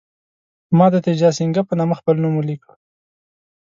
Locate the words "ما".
0.77-0.87